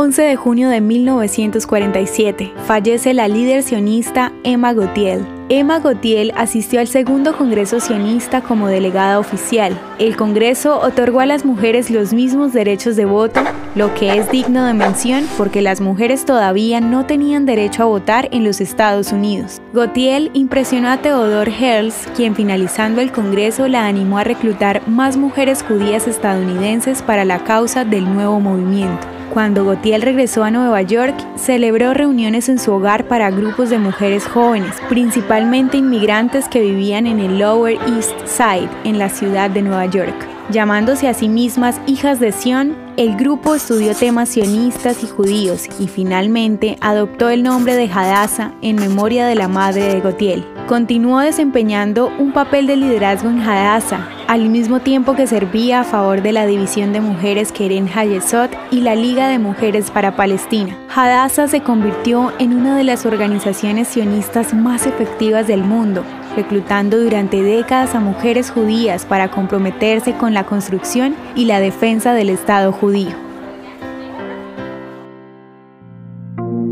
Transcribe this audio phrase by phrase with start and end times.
[0.00, 5.26] 11 de junio de 1947, fallece la líder sionista Emma Gotiel.
[5.48, 9.76] Emma Gotiel asistió al segundo Congreso sionista como delegada oficial.
[9.98, 13.40] El Congreso otorgó a las mujeres los mismos derechos de voto,
[13.74, 18.28] lo que es digno de mención porque las mujeres todavía no tenían derecho a votar
[18.30, 19.60] en los Estados Unidos.
[19.72, 25.64] Gotiel impresionó a Theodore Herzl, quien finalizando el Congreso la animó a reclutar más mujeres
[25.64, 29.17] judías estadounidenses para la causa del nuevo movimiento.
[29.32, 34.26] Cuando Gautier regresó a Nueva York, celebró reuniones en su hogar para grupos de mujeres
[34.26, 39.86] jóvenes, principalmente inmigrantes que vivían en el Lower East Side, en la ciudad de Nueva
[39.86, 40.14] York.
[40.50, 45.88] Llamándose a sí mismas hijas de Sion, el grupo estudió temas sionistas y judíos y
[45.88, 50.57] finalmente adoptó el nombre de Hadassah en memoria de la madre de Gautier.
[50.68, 56.20] Continuó desempeñando un papel de liderazgo en Hadassah, al mismo tiempo que servía a favor
[56.20, 60.76] de la división de mujeres Keren Hayesot y la Liga de Mujeres para Palestina.
[60.94, 66.04] Hadassah se convirtió en una de las organizaciones sionistas más efectivas del mundo,
[66.36, 72.28] reclutando durante décadas a mujeres judías para comprometerse con la construcción y la defensa del
[72.28, 73.14] Estado judío.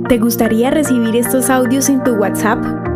[0.07, 2.96] ¿Te gustaría recibir estos audios en tu WhatsApp?